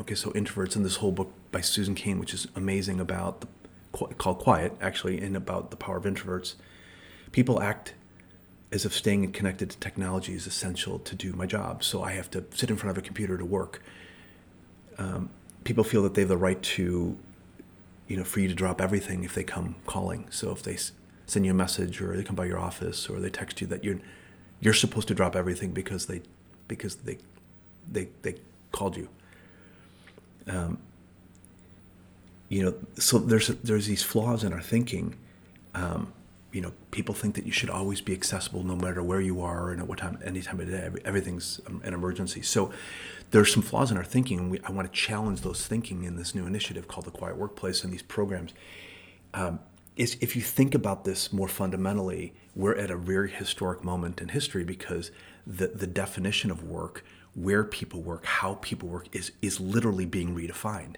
Okay, 0.00 0.14
so 0.14 0.30
introverts 0.30 0.74
in 0.74 0.82
this 0.82 0.96
whole 0.96 1.12
book 1.12 1.32
by 1.52 1.60
Susan 1.60 1.94
Cain, 1.94 2.18
which 2.18 2.32
is 2.32 2.48
amazing 2.56 2.98
about 2.98 3.42
the 3.42 3.48
called 3.92 4.38
Quiet, 4.38 4.72
actually, 4.80 5.20
and 5.20 5.36
about 5.36 5.70
the 5.70 5.76
power 5.76 5.98
of 5.98 6.04
introverts. 6.04 6.54
People 7.30 7.62
act 7.62 7.94
as 8.72 8.84
if 8.84 8.92
staying 8.92 9.30
connected 9.30 9.70
to 9.70 9.78
technology 9.78 10.34
is 10.34 10.48
essential 10.48 10.98
to 10.98 11.14
do 11.14 11.32
my 11.32 11.46
job. 11.46 11.84
So 11.84 12.02
I 12.02 12.12
have 12.12 12.28
to 12.30 12.44
sit 12.52 12.70
in 12.70 12.76
front 12.76 12.96
of 12.96 13.02
a 13.02 13.06
computer 13.06 13.38
to 13.38 13.44
work. 13.44 13.82
Um, 14.98 15.30
people 15.62 15.84
feel 15.84 16.02
that 16.02 16.14
they 16.14 16.22
have 16.22 16.28
the 16.28 16.36
right 16.36 16.60
to 16.62 17.16
you 18.08 18.16
know, 18.16 18.24
for 18.24 18.40
you 18.40 18.48
to 18.48 18.54
drop 18.54 18.80
everything 18.80 19.24
if 19.24 19.34
they 19.34 19.44
come 19.44 19.76
calling. 19.86 20.26
So 20.30 20.50
if 20.50 20.62
they 20.62 20.76
send 21.26 21.46
you 21.46 21.52
a 21.52 21.54
message 21.54 22.00
or 22.00 22.16
they 22.16 22.22
come 22.22 22.36
by 22.36 22.44
your 22.44 22.58
office 22.58 23.08
or 23.08 23.18
they 23.18 23.30
text 23.30 23.60
you 23.60 23.66
that 23.68 23.82
you're 23.82 23.98
you're 24.60 24.74
supposed 24.74 25.08
to 25.08 25.14
drop 25.14 25.34
everything 25.36 25.72
because 25.72 26.06
they 26.06 26.22
because 26.68 26.96
they 26.96 27.18
they 27.90 28.08
they 28.22 28.36
called 28.72 28.96
you. 28.96 29.08
Um, 30.46 30.78
you 32.48 32.62
know, 32.62 32.74
so 32.98 33.18
there's 33.18 33.48
there's 33.48 33.86
these 33.86 34.02
flaws 34.02 34.44
in 34.44 34.52
our 34.52 34.62
thinking. 34.62 35.16
Um, 35.74 36.12
you 36.52 36.60
know, 36.60 36.72
people 36.92 37.14
think 37.16 37.34
that 37.34 37.44
you 37.44 37.50
should 37.50 37.68
always 37.68 38.00
be 38.00 38.12
accessible 38.12 38.62
no 38.62 38.76
matter 38.76 39.02
where 39.02 39.20
you 39.20 39.40
are 39.40 39.70
and 39.70 39.80
at 39.80 39.88
what 39.88 39.98
time, 39.98 40.20
any 40.24 40.40
time 40.40 40.60
of 40.60 40.70
day. 40.70 40.88
Everything's 41.04 41.60
an 41.66 41.92
emergency. 41.92 42.42
So 42.42 42.72
there's 43.34 43.52
some 43.52 43.62
flaws 43.62 43.90
in 43.90 43.96
our 43.96 44.04
thinking, 44.04 44.38
and 44.38 44.48
we, 44.48 44.60
I 44.60 44.70
want 44.70 44.90
to 44.90 44.96
challenge 44.96 45.40
those 45.40 45.66
thinking 45.66 46.04
in 46.04 46.14
this 46.14 46.36
new 46.36 46.46
initiative 46.46 46.86
called 46.86 47.04
the 47.04 47.10
Quiet 47.10 47.36
Workplace 47.36 47.82
and 47.82 47.92
these 47.92 48.00
programs. 48.00 48.54
Um, 49.34 49.58
is 49.96 50.16
if 50.20 50.36
you 50.36 50.42
think 50.42 50.72
about 50.72 51.04
this 51.04 51.32
more 51.32 51.48
fundamentally, 51.48 52.32
we're 52.54 52.76
at 52.76 52.92
a 52.92 52.96
very 52.96 53.28
historic 53.28 53.82
moment 53.82 54.20
in 54.20 54.28
history 54.28 54.62
because 54.62 55.10
the 55.44 55.66
the 55.66 55.86
definition 55.88 56.52
of 56.52 56.62
work, 56.62 57.04
where 57.34 57.64
people 57.64 58.02
work, 58.02 58.24
how 58.24 58.54
people 58.62 58.88
work, 58.88 59.08
is 59.12 59.32
is 59.42 59.58
literally 59.58 60.06
being 60.06 60.32
redefined. 60.32 60.94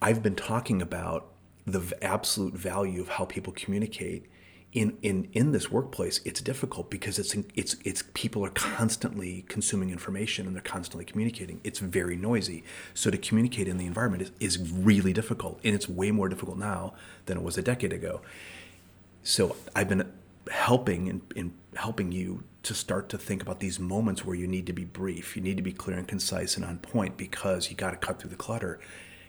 I've 0.00 0.22
been 0.22 0.36
talking 0.36 0.80
about 0.80 1.32
the 1.66 1.82
absolute 2.00 2.54
value 2.54 3.00
of 3.00 3.08
how 3.08 3.24
people 3.24 3.52
communicate 3.52 4.26
in 4.72 4.96
in 5.02 5.28
in 5.32 5.50
this 5.50 5.70
workplace 5.70 6.20
it's 6.24 6.40
difficult 6.40 6.90
because 6.90 7.18
it's 7.18 7.34
it's 7.54 7.74
it's 7.84 8.04
people 8.14 8.44
are 8.44 8.50
constantly 8.50 9.44
consuming 9.48 9.90
information 9.90 10.46
and 10.46 10.54
they're 10.54 10.62
constantly 10.62 11.04
communicating. 11.04 11.60
It's 11.64 11.80
very 11.80 12.16
noisy. 12.16 12.62
So 12.94 13.10
to 13.10 13.18
communicate 13.18 13.66
in 13.66 13.78
the 13.78 13.86
environment 13.86 14.22
is, 14.22 14.30
is 14.38 14.72
really 14.72 15.12
difficult 15.12 15.60
and 15.64 15.74
it's 15.74 15.88
way 15.88 16.12
more 16.12 16.28
difficult 16.28 16.56
now 16.56 16.94
than 17.26 17.36
it 17.36 17.42
was 17.42 17.58
a 17.58 17.62
decade 17.62 17.92
ago. 17.92 18.20
So 19.22 19.56
i've 19.74 19.88
been 19.88 20.10
helping 20.50 21.06
in, 21.08 21.22
in 21.36 21.52
helping 21.74 22.12
you 22.12 22.42
to 22.62 22.74
start 22.74 23.08
to 23.08 23.18
think 23.18 23.42
about 23.42 23.60
these 23.60 23.78
moments 23.78 24.24
where 24.24 24.34
you 24.34 24.46
need 24.46 24.66
to 24.66 24.72
be 24.72 24.84
brief 24.84 25.36
you 25.36 25.42
need 25.42 25.56
to 25.56 25.62
be 25.62 25.72
clear 25.72 25.98
and 25.98 26.08
concise 26.08 26.56
and 26.56 26.64
on 26.64 26.78
point 26.78 27.16
because 27.16 27.70
you 27.70 27.76
got 27.76 27.90
to 27.90 27.96
cut 27.96 28.18
through 28.20 28.30
the 28.30 28.36
clutter. 28.36 28.80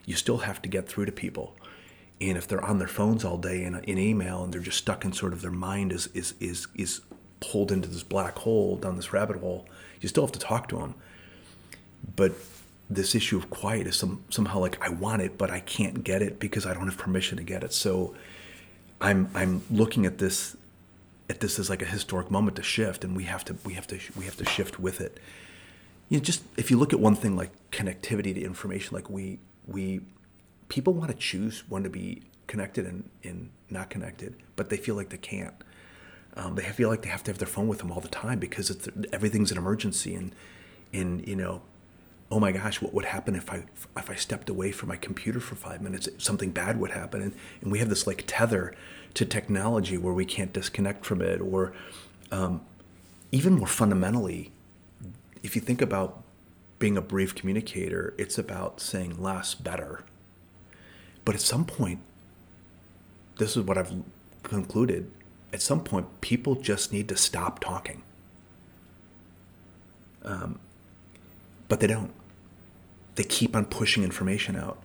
You 0.06 0.16
still 0.16 0.40
have 0.40 0.62
to 0.62 0.70
get 0.70 0.88
through 0.88 1.06
to 1.06 1.12
people 1.12 1.56
and 2.22 2.38
if 2.38 2.48
they're 2.48 2.64
on 2.64 2.78
their 2.80 2.88
phones 2.88 3.26
all 3.26 3.38
day 3.38 3.64
in, 3.64 3.76
in 3.84 3.98
email 3.98 4.44
and 4.44 4.54
they're 4.54 4.62
just 4.62 4.78
stuck 4.78 5.04
in 5.04 5.12
sort 5.12 5.34
of 5.34 5.42
their 5.42 5.52
mind 5.52 5.92
is 5.92 6.08
is 6.14 6.34
is 6.40 6.68
is 6.76 7.02
pulled 7.40 7.72
into 7.72 7.90
this 7.90 8.04
black 8.04 8.38
hole 8.40 8.78
down 8.78 8.96
this 8.96 9.12
rabbit 9.12 9.38
hole 9.38 9.66
you 10.00 10.08
still 10.08 10.24
have 10.24 10.32
to 10.32 10.40
talk 10.40 10.68
to 10.68 10.78
them 10.78 10.94
but 12.16 12.34
this 12.92 13.16
issue 13.16 13.38
of 13.38 13.50
quiet 13.50 13.88
is 13.88 13.96
some 13.96 14.24
somehow 14.30 14.60
like 14.60 14.82
I 14.82 14.90
want 14.90 15.22
it 15.22 15.38
but 15.38 15.50
I 15.50 15.62
can't 15.62 16.04
get 16.04 16.22
it 16.22 16.40
because 16.40 16.66
I 16.66 16.74
don't 16.74 16.88
have 16.88 16.98
permission 16.98 17.38
to 17.38 17.44
get 17.44 17.64
it. 17.64 17.74
So 17.74 18.14
I'm 19.00 19.30
I'm 19.34 19.64
looking 19.72 20.06
at 20.06 20.18
this 20.18 20.58
at 21.30 21.40
this 21.40 21.58
as 21.58 21.70
like 21.70 21.82
a 21.82 21.86
historic 21.86 22.30
moment 22.30 22.58
to 22.58 22.64
shift 22.64 23.04
and 23.04 23.16
we 23.16 23.24
have 23.24 23.46
to 23.46 23.56
we 23.66 23.74
have 23.74 23.88
to 23.88 24.00
we 24.18 24.26
have 24.26 24.36
to 24.38 24.46
shift 24.46 24.80
with 24.80 25.00
it. 25.00 25.20
You 26.10 26.18
know 26.18 26.24
just 26.24 26.44
if 26.58 26.70
you 26.70 26.78
look 26.78 26.92
at 26.92 27.00
one 27.00 27.16
thing 27.16 27.36
like 27.36 27.52
connectivity 27.72 28.36
to 28.36 28.42
information 28.42 28.94
like 28.94 29.10
we 29.10 29.40
we 29.66 30.02
people 30.72 30.94
want 30.94 31.12
to 31.12 31.18
choose 31.18 31.66
when 31.68 31.84
to 31.84 31.90
be 31.90 32.22
connected 32.48 32.86
and, 32.86 33.10
and 33.26 33.50
not 33.70 33.90
connected, 33.90 34.34
but 34.56 34.70
they 34.70 34.78
feel 34.78 34.96
like 34.96 35.10
they 35.10 35.18
can't. 35.18 35.54
Um, 36.38 36.56
they 36.56 36.64
feel 36.64 36.88
like 36.88 37.02
they 37.02 37.10
have 37.10 37.24
to 37.24 37.32
have 37.32 37.40
their 37.40 37.48
phone 37.48 37.68
with 37.68 37.80
them 37.80 37.92
all 37.92 38.00
the 38.00 38.08
time 38.08 38.40
because 38.40 38.70
it's, 38.70 38.88
everything's 39.12 39.52
an 39.52 39.58
emergency 39.58 40.16
and 40.16 40.34
and 40.94 41.28
you 41.28 41.36
know 41.36 41.62
oh 42.30 42.40
my 42.40 42.54
gosh 42.54 42.82
what 42.82 42.94
would 42.94 43.04
happen 43.06 43.36
if 43.36 43.52
i 43.52 43.64
if 43.98 44.10
i 44.10 44.16
stepped 44.16 44.50
away 44.50 44.72
from 44.72 44.88
my 44.88 44.96
computer 44.96 45.42
for 45.42 45.56
five 45.56 45.82
minutes? 45.82 46.08
Something 46.18 46.52
bad 46.52 46.80
would 46.80 46.92
happen. 46.92 47.22
And, 47.22 47.34
and 47.62 47.70
we 47.70 47.80
have 47.80 47.90
this 47.90 48.08
like 48.08 48.24
tether 48.26 48.74
to 49.16 49.26
technology 49.26 49.98
where 49.98 50.14
we 50.14 50.24
can't 50.24 50.54
disconnect 50.54 51.06
from 51.06 51.22
it 51.22 51.42
or 51.42 51.74
um, 52.32 52.62
even 53.34 53.56
more 53.56 53.68
fundamentally 53.68 54.54
if 55.44 55.54
you 55.58 55.62
think 55.62 55.82
about 55.82 56.24
being 56.80 56.96
a 56.96 57.02
brief 57.02 57.36
communicator 57.36 58.14
it's 58.18 58.38
about 58.38 58.80
saying 58.80 59.22
less 59.22 59.54
better 59.54 60.06
but 61.26 61.36
at 61.36 61.42
some 61.42 61.66
point, 61.66 62.00
this 63.38 63.56
is 63.58 63.64
what 63.64 63.78
I've 63.78 63.94
concluded. 64.44 65.12
At 65.54 65.62
some 65.62 65.84
point, 65.84 66.22
people 66.22 66.56
just 66.56 66.92
need 66.94 67.10
to 67.10 67.18
stop 67.18 67.60
talking. 67.60 68.04
Um, 70.24 70.60
but 71.68 71.80
they 71.80 71.88
don't. 71.88 72.12
They 73.16 73.24
keep 73.24 73.56
on 73.56 73.66
pushing 73.66 74.04
information 74.04 74.56
out, 74.56 74.82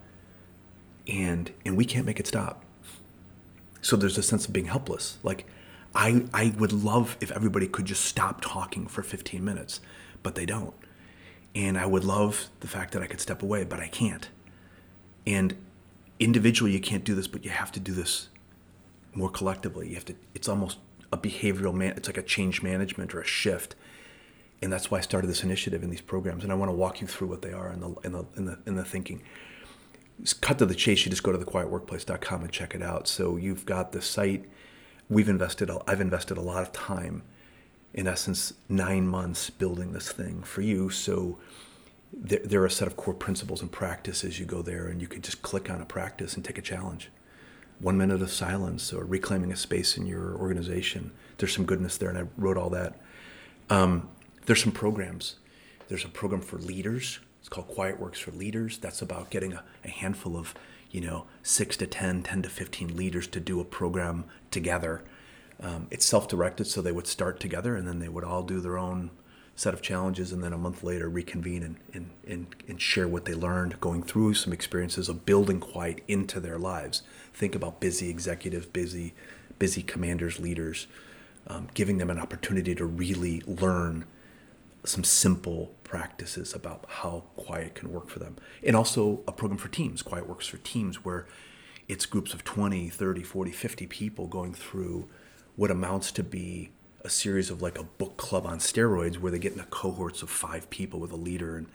and 1.07 1.51
and 1.65 1.77
we 1.77 1.85
can't 1.85 2.07
make 2.07 2.19
it 2.19 2.27
stop. 2.27 2.65
So 3.81 3.97
there's 3.97 4.19
a 4.19 4.23
sense 4.23 4.47
of 4.47 4.53
being 4.53 4.67
helpless. 4.67 5.19
Like, 5.23 5.47
I 5.95 6.25
I 6.33 6.55
would 6.59 6.73
love 6.73 7.17
if 7.21 7.31
everybody 7.31 7.69
could 7.69 7.85
just 7.85 8.05
stop 8.05 8.41
talking 8.41 8.87
for 8.87 9.03
15 9.03 9.45
minutes, 9.45 9.81
but 10.23 10.35
they 10.35 10.47
don't. 10.47 10.75
And 11.55 11.79
I 11.79 11.87
would 11.87 12.05
love 12.05 12.49
the 12.61 12.69
fact 12.69 12.93
that 12.93 13.03
I 13.03 13.07
could 13.07 13.21
step 13.21 13.43
away, 13.43 13.65
but 13.65 13.81
I 13.81 13.89
can't. 13.89 14.29
And 15.27 15.57
individually 16.19 16.73
you 16.73 16.81
can't 16.81 17.05
do 17.05 17.15
this, 17.15 17.27
but 17.29 17.45
you 17.45 17.51
have 17.51 17.73
to 17.73 17.81
do 17.81 17.93
this 17.93 18.29
more 19.15 19.31
collectively. 19.31 19.89
You 19.89 19.95
have 19.95 20.05
to. 20.07 20.15
It's 20.35 20.49
almost 20.49 20.79
a 21.13 21.19
behavioral 21.19 21.75
man. 21.75 21.95
It's 21.97 22.09
like 22.09 22.19
a 22.19 22.23
change 22.23 22.63
management 22.63 23.15
or 23.15 23.21
a 23.21 23.27
shift, 23.27 23.75
and 24.63 24.73
that's 24.73 24.91
why 24.91 24.99
I 24.99 25.01
started 25.01 25.29
this 25.29 25.43
initiative 25.43 25.83
in 25.83 25.91
these 25.91 26.01
programs. 26.01 26.45
And 26.45 26.53
I 26.53 26.57
want 26.57 26.71
to 26.71 26.75
walk 26.77 27.01
you 27.01 27.07
through 27.07 27.29
what 27.29 27.43
they 27.43 27.53
are 27.53 27.73
in 27.73 27.81
the 27.81 27.95
in 28.05 28.13
the 28.13 28.25
in 28.37 28.45
the, 28.47 28.83
the 28.83 28.85
thinking. 28.85 29.23
Just 30.21 30.41
cut 30.41 30.59
to 30.59 30.67
the 30.67 30.75
chase. 30.75 31.05
You 31.05 31.11
just 31.11 31.23
go 31.23 31.33
to 31.33 31.39
thequietworkplace.com 31.39 32.43
and 32.43 32.51
check 32.51 32.75
it 32.75 32.83
out. 32.83 33.07
So 33.07 33.37
you've 33.37 33.67
got 33.67 33.93
the 33.93 34.01
site. 34.01 34.47
We've 35.11 35.29
invested. 35.29 35.71
I've 35.87 36.01
invested 36.01 36.39
a 36.39 36.41
lot 36.41 36.63
of 36.63 36.73
time. 36.73 37.23
In 37.93 38.07
essence, 38.07 38.53
nine 38.69 39.07
months 39.07 39.49
building 39.49 39.93
this 39.93 40.11
thing 40.13 40.43
for 40.43 40.61
you. 40.61 40.91
So 40.91 41.39
there, 42.17 42.41
there 42.43 42.63
are 42.63 42.67
a 42.67 42.71
set 42.71 42.89
of 42.89 42.97
core 42.97 43.15
principles 43.15 43.61
and 43.61 43.71
practices. 43.71 44.41
You 44.41 44.47
go 44.47 44.63
there 44.63 44.87
and 44.87 45.01
you 45.01 45.07
can 45.07 45.21
just 45.23 45.43
click 45.43 45.69
on 45.71 45.81
a 45.81 45.85
practice 45.85 46.35
and 46.35 46.45
take 46.45 46.59
a 46.59 46.63
challenge. 46.63 47.11
One 47.79 47.99
minute 47.99 48.23
of 48.23 48.31
silence 48.31 48.93
or 48.93 49.05
reclaiming 49.05 49.53
a 49.53 49.57
space 49.57 49.99
in 49.99 50.07
your 50.07 50.35
organization. 50.37 51.13
There's 51.37 51.55
some 51.55 51.67
goodness 51.67 51.99
there, 51.99 52.09
and 52.09 52.19
I 52.19 52.25
wrote 52.39 52.57
all 52.57 52.71
that. 52.71 52.99
Um, 53.69 54.09
there's 54.47 54.63
some 54.63 54.73
programs. 54.73 55.37
There's 55.89 56.05
a 56.05 56.09
program 56.09 56.41
for 56.41 56.57
leaders. 56.57 57.21
It's 57.41 57.51
called 57.51 57.69
Quiet 57.69 58.01
Works 58.01 58.19
for 58.19 58.31
Leaders. 58.31 58.79
That's 58.79 59.03
about 59.03 59.29
getting 59.29 59.53
a, 59.53 59.63
a 59.85 59.91
handful 59.91 60.39
of, 60.39 60.55
you 60.91 61.03
know, 61.03 61.27
six 61.43 61.77
to 61.77 61.87
10, 61.87 62.23
10 62.23 62.43
to 62.43 62.49
15 62.49 62.97
leaders 62.97 63.27
to 63.29 63.41
do 63.41 63.61
a 63.61 63.65
program 63.65 64.25
together. 64.51 65.05
Um, 65.61 65.87
it's 65.91 66.07
self 66.07 66.29
directed, 66.29 66.67
so 66.67 66.81
they 66.81 66.93
would 66.93 67.07
start 67.07 67.41
together 67.41 67.77
and 67.77 67.87
then 67.87 67.99
they 67.99 68.09
would 68.09 68.25
all 68.25 68.43
do 68.43 68.61
their 68.61 68.79
own 68.79 69.11
set 69.57 69.75
of 69.75 69.81
challenges 69.81 70.33
and 70.33 70.45
then 70.45 70.53
a 70.53 70.59
month 70.59 70.85
later 70.85 71.09
reconvene 71.09 71.63
and, 71.63 71.77
and, 71.95 72.11
and, 72.27 72.55
and 72.69 72.81
share 72.81 73.09
what 73.09 73.25
they 73.25 73.35
learned 73.35 73.81
going 73.81 74.03
through 74.03 74.35
some 74.35 74.53
experiences 74.53 75.09
of 75.09 75.25
building 75.25 75.59
quiet 75.59 76.03
into 76.07 76.39
their 76.39 76.59
lives. 76.59 77.03
Think 77.33 77.55
about 77.55 77.81
busy 77.81 78.11
executives 78.11 78.67
busy 78.67 79.15
busy 79.59 79.83
commanders 79.83 80.39
leaders 80.39 80.87
um, 81.47 81.69
giving 81.75 81.99
them 81.99 82.11
an 82.11 82.19
opportunity 82.19 82.75
to 82.75 82.85
really 82.85 83.41
learn 83.47 84.05
some 84.85 85.05
simple 85.05 85.73
practices 85.85 86.55
about 86.55 86.85
how 86.89 87.25
quiet 87.37 87.75
can 87.75 87.93
work 87.93 88.09
for 88.09 88.19
them. 88.19 88.37
And 88.63 88.77
also 88.77 89.21
a 89.27 89.33
program 89.33 89.59
for 89.59 89.69
teams. 89.69 90.03
Quiet 90.03 90.29
works 90.29 90.47
for 90.47 90.59
teams 90.59 91.05
where 91.05 91.27
it's 91.89 92.05
groups 92.05 92.35
of 92.35 92.45
20 92.45 92.89
30 92.89 93.23
40 93.23 93.53
50 93.53 93.87
people 93.87 94.27
going 94.27 94.53
through 94.53 95.09
what 95.55 95.71
amounts 95.71 96.11
to 96.13 96.23
be 96.23 96.71
a 97.07 97.11
series 97.11 97.51
of 97.51 97.63
like 97.63 97.79
a 97.79 97.85
book 97.85 98.17
club 98.17 98.45
on 98.45 98.59
steroids 98.59 99.19
where 99.19 99.31
they 99.31 99.39
get 99.39 99.53
in 99.53 99.61
a 99.61 99.67
cohorts 99.67 100.23
of 100.23 100.29
five 100.29 100.69
people 100.71 100.99
with 100.99 101.13
a 101.13 101.17
leader 101.17 101.57
and 101.57 101.69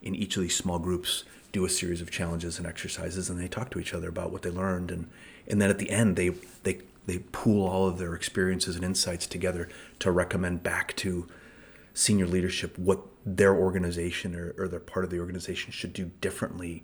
in 0.00 0.14
each 0.14 0.34
of 0.36 0.42
these 0.42 0.56
small 0.56 0.78
groups 0.78 1.24
do 1.52 1.64
a 1.66 1.68
series 1.68 2.00
of 2.00 2.10
challenges 2.10 2.56
and 2.56 2.66
exercises 2.66 3.28
and 3.28 3.38
they 3.38 3.48
talk 3.48 3.70
to 3.70 3.78
each 3.78 3.92
other 3.92 4.08
about 4.08 4.32
what 4.32 4.42
they 4.42 4.50
learned 4.50 4.90
and 4.90 5.08
and 5.46 5.60
then 5.60 5.68
at 5.68 5.78
the 5.78 5.90
end 5.90 6.16
they 6.16 6.30
they 6.62 6.80
they 7.04 7.18
pool 7.18 7.66
all 7.66 7.86
of 7.86 7.98
their 7.98 8.14
experiences 8.14 8.76
and 8.76 8.84
insights 8.84 9.26
together 9.26 9.68
to 9.98 10.10
recommend 10.10 10.62
back 10.62 10.96
to 10.96 11.28
senior 11.92 12.26
leadership 12.26 12.78
what 12.78 13.00
their 13.26 13.54
organization 13.54 14.34
or, 14.34 14.54
or 14.56 14.68
their 14.68 14.80
part 14.80 15.04
of 15.04 15.10
the 15.10 15.20
organization 15.20 15.70
should 15.70 15.92
do 15.92 16.10
differently 16.22 16.82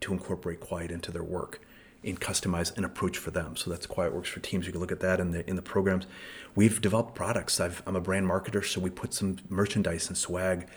to 0.00 0.12
incorporate 0.12 0.58
quiet 0.58 0.90
into 0.90 1.12
their 1.12 1.22
work 1.22 1.60
and 2.04 2.20
customize 2.20 2.76
an 2.76 2.84
approach 2.84 3.18
for 3.18 3.30
them. 3.30 3.56
So 3.56 3.70
that's 3.70 3.86
Quiet 3.86 4.14
Works 4.14 4.28
for 4.28 4.40
Teams. 4.40 4.66
You 4.66 4.72
can 4.72 4.80
look 4.80 4.92
at 4.92 5.00
that 5.00 5.20
in 5.20 5.30
the 5.30 5.48
in 5.48 5.56
the 5.56 5.62
programs. 5.62 6.06
We've 6.54 6.80
developed 6.80 7.14
products. 7.14 7.60
i 7.60 7.70
am 7.86 7.96
a 7.96 8.00
brand 8.00 8.26
marketer, 8.28 8.64
so 8.64 8.80
we 8.80 8.90
put 8.90 9.14
some 9.14 9.36
merchandise 9.48 10.08
and 10.08 10.16
swag, 10.16 10.68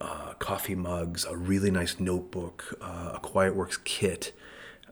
uh, 0.00 0.34
coffee 0.34 0.74
mugs, 0.74 1.24
a 1.24 1.36
really 1.36 1.70
nice 1.70 1.98
notebook, 1.98 2.78
uh, 2.80 3.12
a 3.14 3.20
Quiet 3.20 3.56
Works 3.56 3.78
kit, 3.78 4.32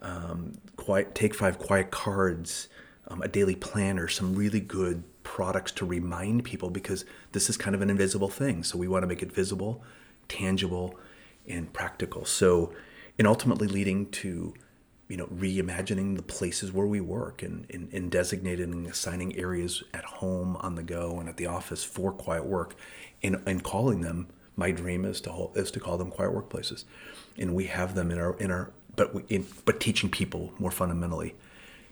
um, 0.03 0.59
quiet 0.77 1.15
Take 1.15 1.35
Five 1.35 1.59
Quiet 1.59 1.91
cards, 1.91 2.69
um, 3.09 3.23
a 3.23 3.29
daily 3.29 3.55
planner, 3.55 4.09
some 4.09 4.35
really 4.35 4.61
good 4.61 5.05
products 5.23 5.73
to 5.73 5.85
remind 5.85 6.45
people 6.45 6.71
because 6.71 7.05
this 7.33 7.51
is 7.51 7.57
kind 7.57 7.75
of 7.75 7.83
an 7.83 7.91
invisible 7.91 8.29
thing. 8.29 8.63
So 8.63 8.79
we 8.79 8.89
want 8.89 9.03
to 9.03 9.07
make 9.07 9.23
it 9.23 9.33
visible, 9.33 9.83
tangible, 10.29 10.99
and 11.47 11.73
practical. 11.73 12.25
So, 12.25 12.73
and 13.19 13.27
ultimately 13.27 13.69
leading 13.69 14.11
to 14.11 14.55
you 15.09 15.17
know, 15.17 15.27
reimagining 15.27 16.17
the 16.17 16.23
places 16.23 16.73
where 16.73 16.87
we 16.87 17.01
work 17.01 17.43
and, 17.43 17.67
and, 17.71 17.93
and 17.93 18.11
designating 18.11 18.73
and 18.73 18.87
assigning 18.87 19.37
areas 19.37 19.85
at 19.95 20.05
home, 20.05 20.57
on 20.57 20.75
the 20.75 20.83
go, 20.83 21.21
and 21.21 21.29
at 21.29 21.37
the 21.37 21.47
office 21.47 21.85
for 21.85 22.13
quiet 22.13 22.45
work, 22.45 22.75
and, 23.23 23.41
and 23.47 23.63
calling 23.63 24.01
them. 24.01 24.29
My 24.57 24.71
dream 24.71 25.05
is 25.05 25.21
to 25.23 25.51
is 25.55 25.71
to 25.73 25.81
call 25.81 25.99
them 25.99 26.11
quiet 26.11 26.33
workplaces, 26.33 26.85
and 27.37 27.55
we 27.55 27.67
have 27.67 27.95
them 27.95 28.11
in 28.11 28.19
our 28.19 28.37
in 28.39 28.51
our 28.51 28.73
but 28.97 29.15
we, 29.15 29.23
in, 29.29 29.47
but 29.67 29.81
teaching 29.81 30.11
people 30.11 30.55
more 30.59 30.71
fundamentally, 30.71 31.35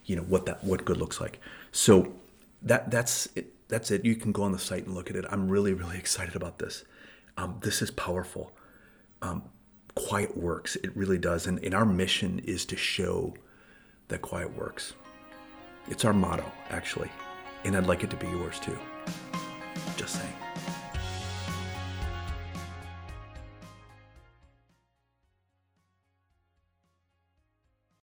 you 0.07 0.17
know 0.17 0.23
what 0.23 0.47
that 0.47 0.65
what 0.65 0.85
good 0.85 0.97
looks 0.97 1.21
like. 1.21 1.41
So 1.73 2.15
that 2.63 2.91
that's 2.91 3.29
it. 3.37 3.53
That's 3.69 3.91
it. 3.91 4.05
You 4.05 4.17
can 4.17 4.33
go 4.33 4.43
on 4.45 4.53
the 4.53 4.59
site 4.59 4.87
and 4.87 4.95
look 4.95 5.11
at 5.11 5.17
it. 5.17 5.27
I'm 5.31 5.49
really 5.49 5.75
really 5.75 5.99
excited 6.05 6.35
about 6.35 6.59
this. 6.59 6.85
Um, 7.37 7.59
this 7.61 7.83
is 7.83 7.91
powerful. 7.91 8.53
um, 9.23 9.43
quiet 9.95 10.37
works. 10.37 10.77
It 10.77 10.97
really 10.97 11.19
does. 11.19 11.47
And, 11.47 11.59
and 11.65 11.75
our 11.75 11.85
mission 11.85 12.41
is 12.41 12.65
to 12.67 12.77
show 12.77 13.35
that 14.09 14.23
quiet 14.23 14.57
works. 14.57 14.95
It's 15.89 16.05
our 16.05 16.13
motto, 16.13 16.51
actually. 16.71 17.11
And 17.65 17.77
I'd 17.77 17.87
like 17.87 18.05
it 18.05 18.11
to 18.11 18.17
be 18.17 18.27
yours 18.29 18.61
too. 18.61 18.79
Just 19.97 20.17
saying. 20.17 20.35